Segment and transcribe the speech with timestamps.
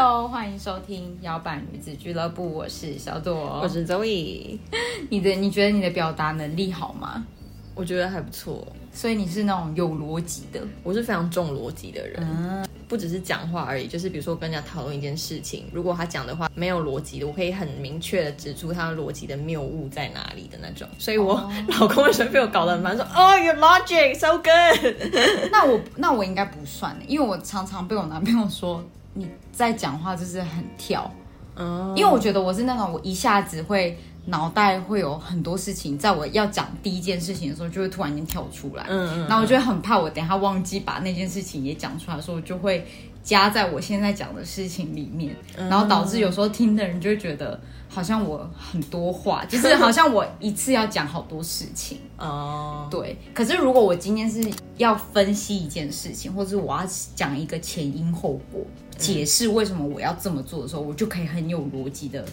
[0.00, 3.58] Hello，欢迎收听摇摆女子俱乐部，我是小朵。
[3.60, 4.56] 我是 Zoe，
[5.10, 7.26] 你的，你觉得你的表达能力好吗？
[7.74, 8.64] 我觉得还不错。
[8.92, 20.86] 所以你是那种有逻辑的，我是非常重逻辑的人，嗯不只是讲话而已，就是比如说跟人家讨论一件事情，如果他讲的话没有逻辑的，我可以很明确的指出他的逻辑的谬误在哪里的那种。
[20.96, 24.94] 所以我、 老公为什么被我搞得很烦，说哦、y o u r logic so good。
[25.50, 28.80] 那我那我应该不算，因为我常常被我男朋友说
[29.18, 31.10] 你在讲话就是很跳，
[31.56, 42.86] 嗯，因为我觉得我是那种我一下子会脑袋会有很多事情，在我要讲第一件事情的时候，就会突然间跳出来，嗯嗯然后我就会很怕我等一下忘记把那件事情也讲出来的时候，我就会
[43.24, 51.98] 加在我现在讲的事情里面，然后导致有时候听的人就会觉得好像我很多话， 就是好像我一次要讲好多事情。
[52.18, 54.42] 哦，对，可是如果我今天是
[54.76, 58.60] 要分析一件事情，或者是我要讲一个前因后果，
[58.98, 62.24] 解释为什么我要这么做的时候，我就可以很有逻辑的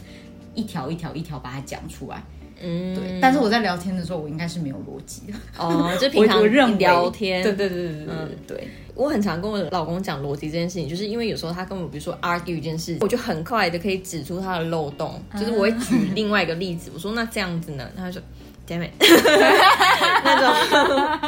[0.54, 2.22] 一条一条一条把它讲出来。
[2.62, 5.34] 嗯，对，但是我在聊天的时候，我应该是没有逻辑的。
[5.58, 8.68] 哦，就 平常聊天，对对对对对对嗯对。
[8.96, 18.24] 我很常跟我老公讲逻辑这件事情，就是因为有时候他跟我比如说 argue 一件事，我就很快的可以指出他的漏洞，就是我会举另外一个例子，我说那这样子呢，他就说
[18.68, 18.92] damn it，
[20.24, 21.20] 那种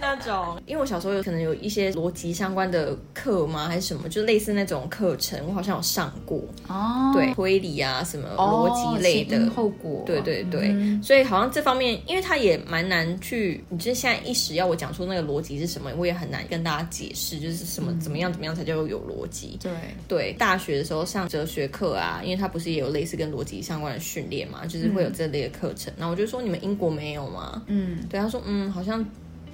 [0.00, 9.42] 那种，因为我小时候有可能有一些逻辑相关的课吗，还是什么，就类似那种课程，我好像有上过，哦，对，推理啊什么逻辑类的。
[9.54, 11.02] 后果，对对对，嗯。
[11.02, 19.58] 所以好像这方面，因为他也蛮难去，你就是现在一时要我讲出那个逻辑是什么，我也很难跟大家解释，就是什么、怎么样怎么样才叫做有逻辑。
[19.62, 19.70] 对，
[20.08, 25.92] 对，大学的时候上哲学课啊，因为他不是也有类似跟逻辑相关的训练嘛，就是会有这类的课程。
[25.98, 27.62] 然后我就说你们英国没有吗？
[27.66, 27.98] 嗯。
[28.08, 29.04] 对，他说嗯，好像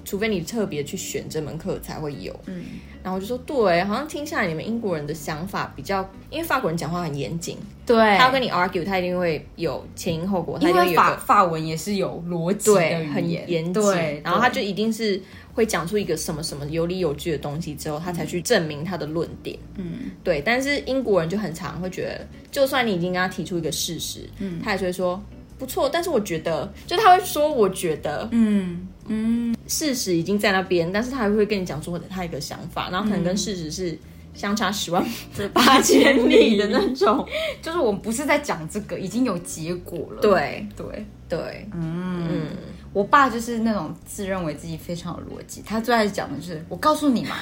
[0.04, 2.34] 除非你特别去选这门课才会有。
[2.46, 2.64] 嗯，
[3.02, 15.20] 然后我就说对，好像听下来你们英国人的想法比较，因为法国人讲话很严谨，对，他要跟你 argue，他一定会有前因后果，他因为一定会有法法文也是有逻辑的对，很言，严谨，对，然后他就一定是
[15.52, 19.58] 会讲出一个什么什么有理有据的东西之后，他才去证明他的论点。
[19.76, 20.10] 嗯。
[20.24, 25.22] 对，但是英国人就很常会觉得，就算你已经跟他提出一个事实，嗯，他还是会说
[25.58, 33.98] 不错，但是我觉得，就他会说我觉得嗯嗯，事实已经在那边，但是他还会跟你讲出他一个想法，然后可能跟事实是
[34.34, 35.04] 相差十万
[35.52, 37.26] 八千里的那种。
[37.60, 40.20] 就是我们不是在讲这个，已经有结果了。
[40.20, 42.46] 对对，对，嗯，
[42.92, 47.36] 我爸就是那种自认为自己非常有逻辑，他最爱讲的就是我告诉你嘛。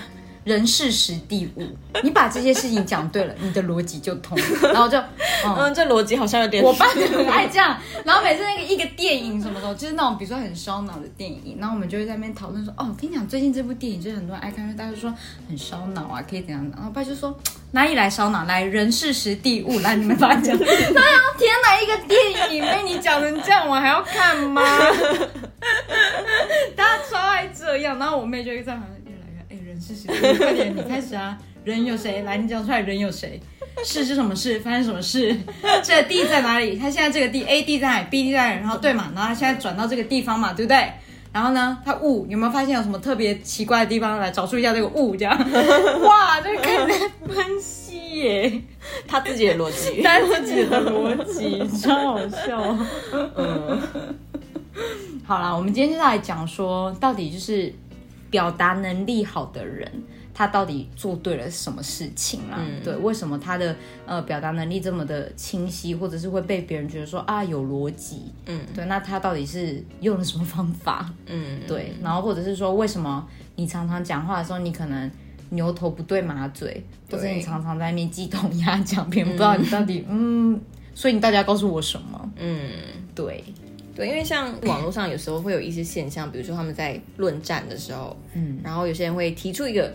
[0.46, 1.66] 人事时地物，
[2.04, 4.38] 你把这些事情讲对了，你的逻辑就通。
[4.62, 4.96] 然后就，
[5.44, 15.12] 嗯，嗯，这逻辑好像有点，我爸就很爱这样，然后每次那个一个电影什么的，就是那种比如说很烧脑的电影，然后我们就会在那边讨论说，哦，跟你讲最近这部电影就是很多人爱看，因为大家就说
[15.48, 16.62] 很烧脑啊，可以怎样。
[16.72, 17.36] 然后我爸就说
[17.72, 18.44] 哪里来烧脑？
[18.44, 20.56] 来人事时地物，来你们把它讲。
[20.56, 24.62] 哎呀，天哪，一个电影被你讲成这样，我还要看吗？
[26.76, 28.80] 大家超爱这样，然后我妹就会这样，
[29.76, 31.36] 人事时地物，快点，你开始啊。
[31.62, 32.22] 人有谁？
[32.22, 33.38] 来，你讲出来，人有谁？
[33.84, 34.58] 事是什么事？
[34.60, 35.36] 发生什么事？
[35.82, 36.78] 这个地在哪里？
[36.78, 38.60] 他现在这个地 A 地在哪里？B 地在哪里？
[38.60, 39.12] 然后对嘛？
[39.14, 40.90] 然后他现在转到这个地方嘛，对不对？
[41.30, 44.18] 然后呢，他物有没有发现有什么特别奇怪的地方？
[44.18, 45.36] 来找出一下这个物，这样
[46.02, 48.62] 哇，这个开始在分析耶，
[49.06, 50.00] 他自己的逻辑。
[50.02, 52.78] 他自己的逻辑超好笑。
[53.12, 53.78] 嗯，
[55.26, 57.74] 好啦，我们今天就来讲说，到底就是
[58.30, 59.90] 表达能力好的人。
[60.38, 62.58] 他到底做对了什么事情啊？
[62.58, 68.30] 嗯对，为什么他的呃表达能力这么的清晰，或者是会被别人觉得说啊有逻辑？
[68.44, 71.10] 嗯，对，那他到底是用了什么方法？
[71.24, 75.10] 嗯，对，然后或者是说为什么你常常讲话的时候，你可能
[75.48, 80.60] 牛头不对马嘴，或者你常常在那边鸡同鸭讲，别人不知道你到底嗯，
[80.94, 82.30] 所以你到底要告诉我什么？
[82.36, 82.60] 嗯。
[83.14, 83.42] 对，
[83.96, 89.90] 对，因为像网络上有时候会有一些现象，比如说他们在论战的时候，嗯，然后有些人会提出一个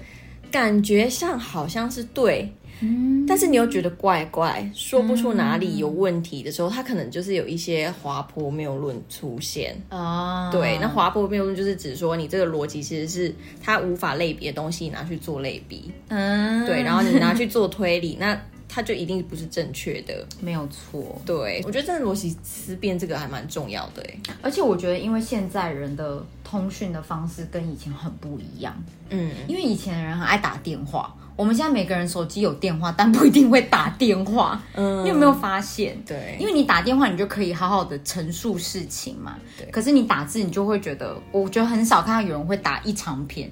[0.52, 2.52] 感觉上好像是对，
[2.82, 9.76] 嗯，但是你又觉得怪怪，说不出哪里有问题的时候，他可能就是有一些滑坡谬论出现。
[9.90, 18.38] 啊，对，那滑坡谬论就是指说你这个逻辑其实是它无法类比的东西拿去做类比，嗯，对，然后你拿去做推理，那
[18.74, 20.26] 它就一定不是正确的。
[20.40, 21.22] 没有错。
[21.26, 24.34] 对，我觉得真的逻辑思辨这个还蛮重要的哎。
[24.42, 28.74] 而且我觉得，因为现在人的通讯的方式跟以前很不一样。
[29.10, 34.64] 嗯，因为以前的人很爱打电话，我们现在每个人手机有电话，但不一定会打电话。
[34.76, 36.02] 嗯你有没有发现？
[36.06, 39.36] 对，因为你打电话，你就可以好好的陈述事情嘛。
[39.58, 43.52] 对可是你打字，你就会觉得，我觉得很少看到有人会打一长篇，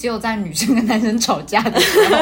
[0.00, 2.16] 只有在女生跟男生吵架的时候，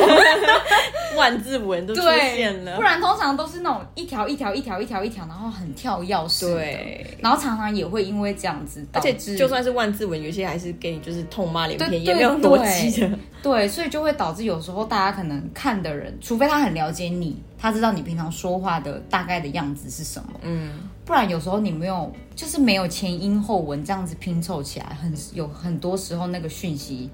[1.16, 2.82] 万字文都出对现了不。
[2.82, 6.08] 然通常都是那种一条一条一条一条一条，然后很跳跃。
[6.40, 13.16] 对，然后常常也会因为这样子导而且，就算是万字文，有些还是给你就是痛骂连篇，也没有逻辑的。
[13.40, 20.72] 对，所以就会导致有时候大家可能看的人，除非他很了解你，他知道你平常说话的大概的样子是什么，嗯，
[21.04, 27.08] 不然有时候你没有，就是没有前因后文这样子拼凑起来，很有很多时候那个讯息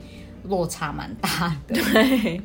[0.44, 2.40] 落差蛮大的， 对，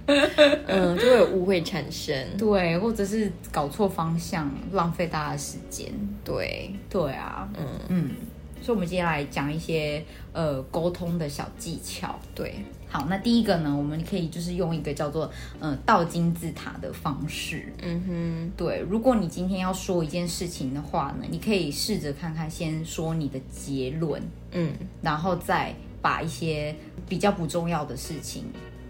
[0.67, 2.15] 嗯，就会有误会产生。
[2.37, 5.91] 对，或者是搞错方向，浪费大家的时间，
[6.23, 8.11] 对，对啊，嗯，嗯，
[8.61, 12.17] 所以我们接下来讲一些呃沟通的小技巧。
[12.33, 15.29] 对，好，那第一个呢，我们可以就是用一个叫做
[15.59, 26.75] 呃倒金字塔的方式，嗯哼，对，如果你今天要说一件事情的话呢，你可以试着看看，先说你的结论，嗯，然后再把一些
[27.07, 28.45] 比较不重要的事情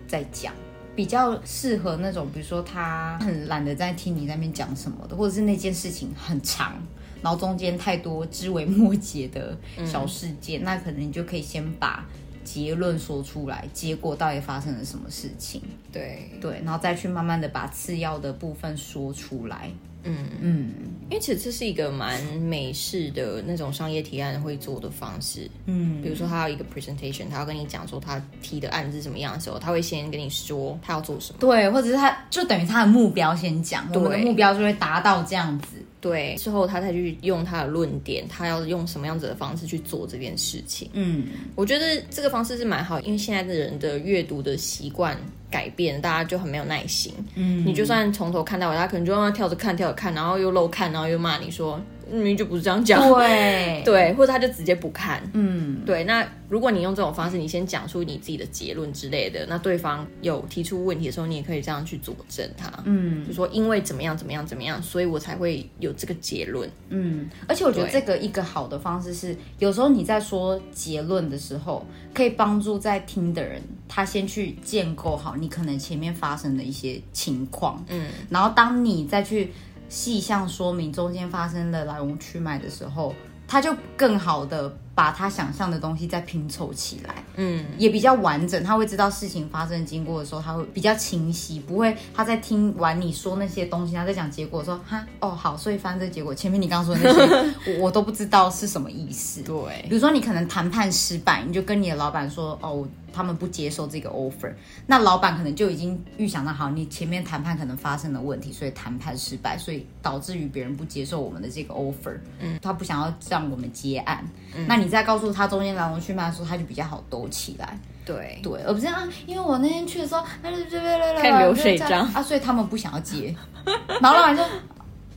[0.08, 0.54] 再讲，
[0.96, 6.76] 比较适合那种，比如说他很懒得在听你在那边讲什么的，或者是那件事情很长，
[7.22, 12.06] 然后中间太多枝微末节的小事件，那可能你就可以先把
[12.44, 15.62] 结论说出来，结果到底发生了什么事情，
[15.92, 19.70] 对，对，然后再去慢慢的把次要的部分说出来。
[20.04, 20.72] 嗯，嗯
[21.10, 25.50] 因为其实这是一个蛮美式的那种商业提案会做的方式。
[25.66, 31.40] 嗯比如说，他有一个 presentation，他要跟你讲说他提的案子是什么样的时候，他会先跟你说他要做什么。
[31.40, 35.68] 对，或者是他就等于他的目标先讲，我们的对目标就会达到这样子。
[36.02, 40.90] 对，之后他再去用他的论点，他要用什么样子的方式去做这件事情。
[40.94, 45.18] 嗯，我觉得这个方式是蛮好，因为现在的人的阅读的习惯
[45.52, 47.14] 改变，大家就很没有耐心。
[47.36, 51.82] 嗯你就算从头看到尾，他可能就让他跳着看，跳着看，然后又漏看，然后又骂你说
[52.12, 53.02] 明明就不是这样讲。
[53.14, 55.22] 对， 对，或者他就直接不看。
[55.34, 62.72] 嗯，对，那如果你用这种方式，你先讲出你自己的结论之类的，那对方有提出问题的时候，你也可以这样去佐证他。
[62.86, 66.70] 嗯就说因为怎么样怎么样怎么样，所以我才会有这个结论。
[66.90, 79.52] 嗯，而且我觉得这个一个好的方式是，有时候你在说结论的时候，可以帮助在听的人，他先去建构好你可能前面发生的一些情况，嗯，然后当你再去
[79.90, 83.14] 细项说明中间发生的来龙去脉的时候，
[83.48, 87.16] 他就更好的把他想象的东西再拼凑起来。
[87.38, 99.42] 嗯，也比较完整，他会知道事情发生经过的时候，他会比较清晰，不会他在听完你说那些东西，他在讲结果说哈哦好，所以发生这个结果，前面你刚刚说的那些 我我都不知道是什么意思。
[99.42, 99.56] 对
[99.88, 104.54] 比如说你可能谈判失败，你就跟你的老板说哦，他们不接受这个 offer，
[104.86, 114.66] 那老板可能就已经预想到好，你前面谈判可能发生了问题，所以谈判失败，所以导致于别人不接受我们的这个 offer，嗯，他不想要让我们结案，嗯。
[114.68, 117.78] 那你再告诉他中间来龙去脉的时候，他就比较好兜起来。
[118.06, 120.80] 对对，而不是啊，因为我那天去的时候，那就
[121.22, 123.36] 看流水账啊，所以他们不想要接，
[124.02, 124.46] 然后老板说。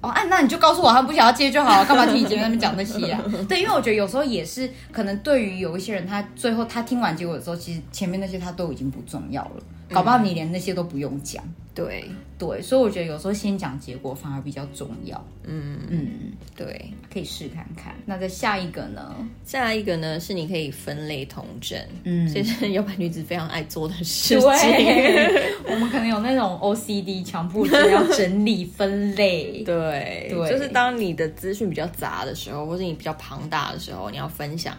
[0.03, 3.23] 哦，啊，那你就告诉我他们不想要接就好了，干嘛听你前面那边讲那些啊？
[3.49, 11.43] 对，因为我觉得有时候也是，可能对于有一些人，他最后他听完结果的时候，其实前面那些他都已经不重要了，搞不好你连那些都不用讲。
[11.75, 12.05] 对
[12.39, 15.17] 对，所以我觉得有时候先讲结果反而比较重要。
[15.45, 16.09] 嗯嗯，
[16.55, 16.93] 对。
[17.11, 17.95] 可以试看看。
[18.05, 19.15] 那再下一个呢？
[19.47, 24.41] 下一个呢是你可以分类同整，嗯这是摇摆女子非常爱做的事情。
[24.41, 29.63] 对， 我们可能有那种 OCD 强迫症，要整理分类。
[29.65, 34.77] 对，对就是当你的资讯比较杂的时候，或是你比较庞大的时候，你要分享，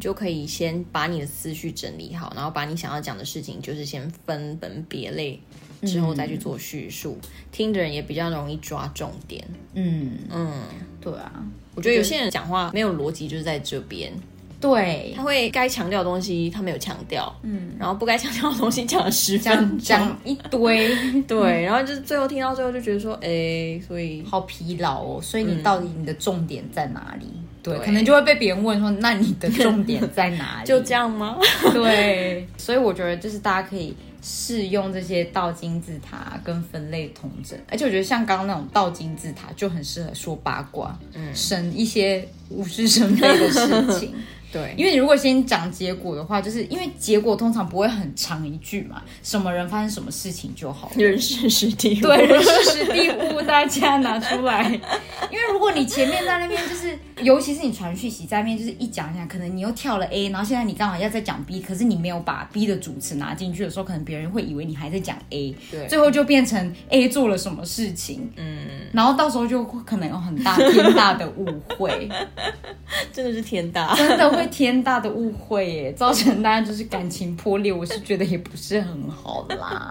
[0.00, 5.38] 你就可以先把你的思绪整理好，然后把你想要讲的事情，就是先分门别类，
[5.82, 7.18] 之后再去做叙述，
[7.52, 9.46] 听的人也比较容易抓重点。
[9.74, 10.62] 嗯，嗯，
[11.02, 11.30] 对啊，
[11.74, 14.10] 我觉得有些人讲话没有逻辑，就是在这边，
[14.58, 20.96] 对，他会该强调的东西他没有强调，嗯，然后不该强调的东西讲了十分讲，讲一堆，
[21.28, 25.20] 对， 然后就是最后听到最后就觉得说，哎，所以好疲劳哦。
[25.20, 27.26] 所以你到底你的重点在哪里？
[27.26, 30.66] 对，对可能就会被别人问说，那你的重点在哪里？
[30.68, 31.36] 就这样吗？
[31.72, 44.14] 对， 所以我觉得就是大家可以试用这些倒金字塔跟分类同整，而且我觉得像刚刚那种倒金字塔就很适合说八卦，嗯，省一些无事生非的事情。
[44.52, 50.94] 对，因为你如果先讲结果的话，就是因为结果通常不会很长一句嘛，什么人发生什么事情就好了。
[50.96, 54.64] 人事实地物对，人事实地物大家拿出来，
[55.30, 65.86] 因为如果你前面在那边就是，尤其是你传讯息在那边就是一讲一讲，可能你又跳了 A，然后现在你刚好要再讲 B，可是你没有把 B 的主词拿进去的时候，可能别人会以为你还在讲 A，对。
[65.86, 68.58] 最后就变成 A 做了什么事情，嗯，
[68.92, 72.08] 然后到时候就可能有很大天大的误会，
[73.12, 73.94] 真的是天大。
[73.94, 79.90] 真的会天大的误会耶，造成大家就是感情破裂，我是觉得也不是很好啦。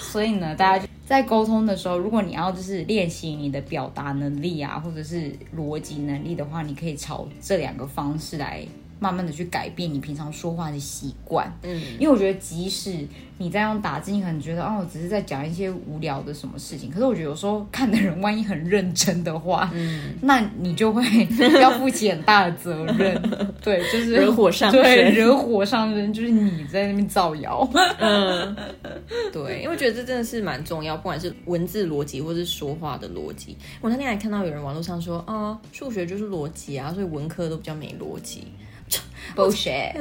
[0.00, 8.66] 所以呢，大家在沟通的时候，如果你要就是练习你的表达能力啊，或者是逻辑能力的话，你可以朝这两个方式来
[9.04, 11.52] 慢慢的去改变你平常说话的习惯。
[11.62, 13.06] 嗯，因为我觉得，即使
[13.36, 16.90] 你在用打字，你可能觉得哦，我只是在讲一些无聊的什么事情。
[16.90, 21.02] 可是我觉得有时候看的人万一很认真的话，嗯，那你就会
[21.60, 23.20] 要负起很大的责任。
[23.62, 27.68] 对，就是惹火上对，身惹火上身，就是你在那边造谣。
[27.98, 28.56] 嗯
[29.30, 33.54] 对，因为我觉得这真的是蛮重要，不管是文字逻辑或是说话的逻辑。
[33.82, 38.44] 我那天还看到有人网络上说，哦，数学就是逻辑啊，所以文科都比较没逻辑。
[39.34, 39.92] Bullshit，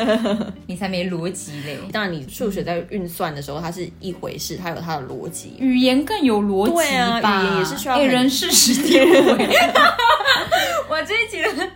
[0.66, 1.78] 你才没逻辑嘞。
[1.92, 5.54] 当然，你数学在运算的时候，它是一回事，它有它的逻辑。
[5.58, 7.18] 语言更有逻辑对啊？
[7.20, 9.32] 语言也是需要哎很人事实地物。
[9.38, 9.46] 哎
[10.88, 11.68] 我这一集的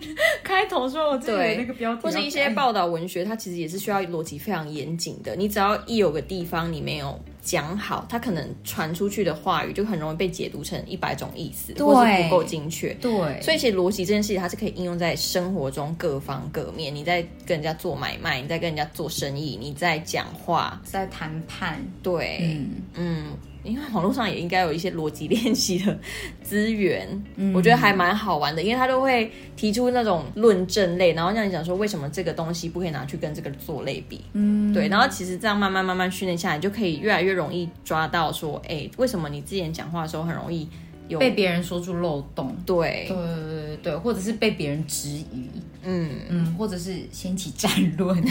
[0.44, 5.34] 开头说，我这里对有那个标题，或是一些报道文学，它其实也是需要逻辑非常严谨的。
[5.36, 11.86] 你只要一有个地方你没有讲好，它可能传出去的话语就很容易被解读成一百种意思，对。
[11.86, 12.94] 或是不够精确。
[12.94, 13.10] 对，
[13.42, 16.94] 所以其实逻辑这件事情，它是可以应用在生活中各方各面。
[16.94, 23.26] 你在跟人家做买卖，你在跟人家做生意，你在讲话，在谈判，对，嗯，嗯，
[23.62, 25.98] 因为网络上也应该有一些逻辑练习的
[26.42, 27.06] 资源，
[27.54, 40.68] 我觉得还蛮好玩的，因为他都会提出那种论证类，然后让你讲说为什么这个东西不可以拿去跟这个做类比，嗯，对，然后其实这样慢慢慢慢训练下来，你就可以越来越容易抓到说，哎，为什么你之前讲话的时候很容易
[41.08, 43.06] 有被别人说出漏洞，对。
[43.08, 45.48] 对对对对，或者是被别人质疑，
[45.82, 48.22] 嗯，嗯，或者是掀起战论，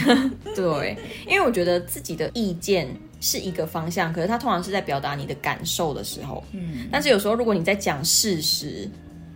[0.54, 0.96] 对，
[1.26, 2.86] 因为我觉得自己的意见
[3.20, 8.88] 是一个方向，可是它通常是在表达你的感受的时候，嗯，但是有时候如果你在讲事实，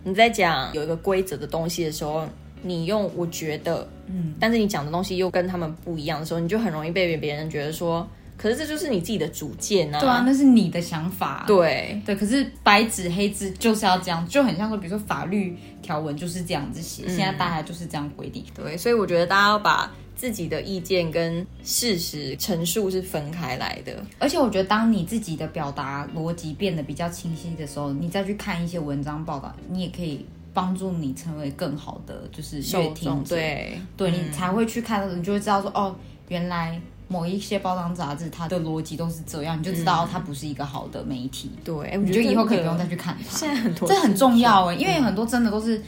[0.03, 2.27] 你在讲有一个规则的东西的时候，
[2.61, 18.43] 你用我觉得，嗯，但是你讲的东西又跟他们不一样的时候，你就很容易被别人觉得说，可是这就是你自己的主见啊，对啊，那是你的想法，对，对，可是白纸黑字就是要这样，就很像说，比如说法律条文就是这样子写，现在大家就是这样规定。
[18.55, 33.35] 对，所以我觉得大家要把自己的意见跟事实陈述是分开来的，而且我觉得，当你自己的表达逻辑变得比较清晰的时候，你再去看一些文章报道，你也可以帮助你成为更好的就是受众乐听者。
[33.35, 35.93] 对对你才会去看，你就会知道说，哦，
[36.29, 41.51] 原来某一些包装杂志它的逻辑都是这样，你就知道它不是一个好的媒体。
[41.63, 43.29] 对，哎我你觉得就以后可以不用再去看它。
[43.37, 45.81] 现在很多这很重要哎，因为嗯很多真的都是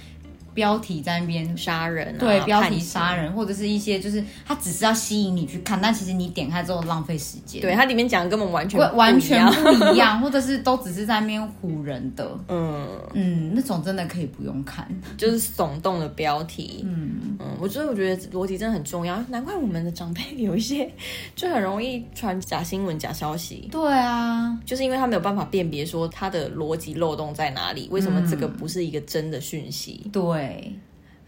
[0.57, 9.79] 标题在那边杀人、啊，对标题杀人，或者是一些就是它只是要吸引你去看，但其实你点开之后浪费时间，对，它里面讲的根本完全完完全不一样。
[9.79, 17.37] 不一样， 或者是都只是在那边唬人的，嗯，嗯，那种真的可以不用看，就是耸动的标题，嗯。
[17.39, 20.89] 嗯，我觉得我觉得逻辑真的很重要，难怪我们的长辈有一些
[21.35, 23.69] 就很容易传假新闻、假消息。
[23.71, 30.09] 对啊，就是因为他没有办法辨别说他的逻辑漏洞在哪里，为什么这个不是一个真的讯息？
[30.11, 30.46] 对，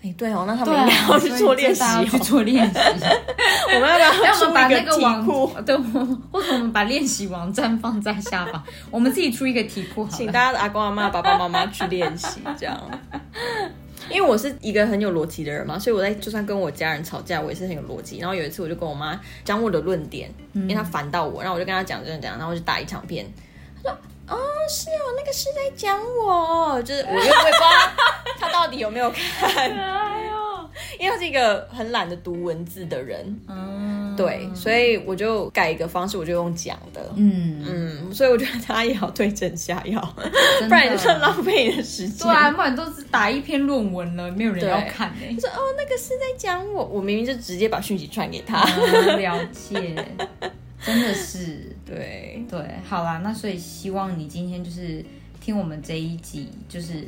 [0.02, 2.20] 哎、对哦，那他们对应该啊，要去做练习、去哦。
[2.24, 2.80] 做练习。
[3.74, 5.52] 我们要不要 让我们把出一个网库？
[5.66, 5.82] 对，我
[6.32, 10.18] 或者我们把练习网站放在下方， 我们自己出一个题库好了。
[10.18, 12.80] 请大家的阿公阿妈、爸爸妈妈去练习，这样。
[14.10, 18.18] 因为我是一个很有逻辑的人嘛，所以我在就算跟我家人吵架，我也是很有逻辑。
[18.20, 23.32] 然后有一次，我就跟我妈讲我的论点，因为她烦到我，然后我就跟她讲这样讲，然后我就打一场片。
[23.76, 23.92] 她说
[24.30, 27.70] ：“哦，是哦，那个是在讲我，就是我又我也不知道
[28.40, 29.70] 她到底有没有看，
[30.98, 37.02] 因为他是一个很懒得读文字的人，嗯，对，所以我就改一个方式，我就用讲的。
[37.16, 40.02] 嗯，嗯，所以我觉得他也要对症下药，
[40.68, 42.28] 不然就是浪费你的时间。
[42.28, 48.62] 对啊，不然都是打一篇论文了，没有人要看呢、就说哦，那个是在讲我，我明明就直接把讯息传给他。
[48.62, 49.96] 嗯了解，
[50.82, 51.76] 真的是。
[51.86, 52.60] 对，对。
[52.88, 55.04] 好啦，那所以希望你今天就是
[55.42, 57.06] 听我们这一集，就是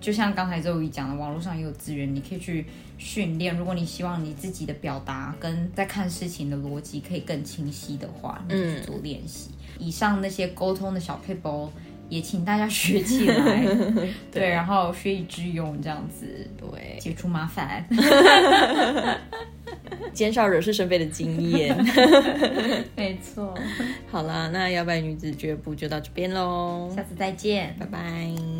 [0.00, 2.64] 就像刚才周瑜讲的，网络上也有资源，你可以去
[2.98, 3.56] 训练。
[3.56, 9.50] 如果你希望你自己的表达跟在看事情的逻辑可以更清晰的话，你去做练习。
[9.78, 11.70] 以上那些沟通的小配包。
[12.08, 13.64] 也请大家学起来，
[14.32, 16.26] 对，然后学以致用，这样子
[16.58, 17.86] 对，解除麻烦。
[20.12, 21.72] 减少惹是生非的经验。
[22.96, 23.56] 没错，
[24.10, 28.59] 好啦，那摇摆女子俱乐部就到这边喽，下次再见，拜拜。